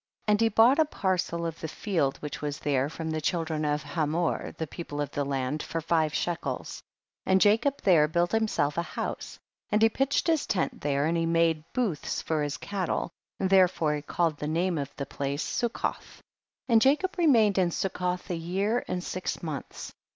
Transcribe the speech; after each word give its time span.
2. 0.25 0.31
And 0.31 0.41
he 0.41 0.49
bought 0.49 0.79
a 0.79 0.85
parcel 0.85 1.45
of 1.45 1.59
the 1.59 1.67
field 1.67 2.17
which 2.23 2.41
was 2.41 2.57
there, 2.57 2.89
from 2.89 3.11
the 3.11 3.21
child 3.21 3.51
ren 3.51 3.63
of 3.63 3.83
Hamor 3.83 4.51
the 4.53 4.65
people 4.65 4.99
of 4.99 5.11
the 5.11 5.23
land, 5.23 5.61
for 5.61 5.79
five 5.79 6.11
shekels. 6.11 6.79
3. 7.25 7.31
And 7.33 7.39
Jacob 7.39 7.83
there 7.83 8.07
built 8.07 8.31
himself 8.31 8.79
a 8.79 8.81
house, 8.81 9.37
and 9.69 9.79
he 9.83 9.89
pitched 9.89 10.25
his 10.25 10.47
tent 10.47 10.81
there, 10.81 11.05
and 11.05 11.15
he 11.15 11.27
made 11.27 11.63
booths 11.73 12.19
for 12.19 12.41
his 12.41 12.57
cattle, 12.57 13.11
therefore 13.37 13.93
he 13.93 14.01
called 14.01 14.37
the 14.39 14.47
name 14.47 14.79
of 14.79 14.91
that 14.95 15.09
place 15.09 15.43
Succoth, 15.43 16.13
4. 16.15 16.21
And 16.69 16.81
Jacob 16.81 17.15
remained 17.19 17.59
in 17.59 17.69
Suc 17.69 17.93
coth 17.93 18.31
a 18.31 18.35
year 18.35 18.83
and 18.87 19.03
six 19.03 19.43
months. 19.43 19.93